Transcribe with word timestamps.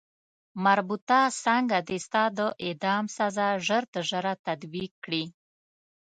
مربوطه 0.63 1.19
څانګه 1.43 1.77
دې 1.87 1.97
ستا 2.05 2.23
د 2.37 2.39
اعدام 2.65 3.03
سزا 3.17 3.49
ژر 3.67 3.83
تر 3.93 4.03
ژره 4.09 4.33
تطبیق 4.47 4.91
کړي. 5.03 5.23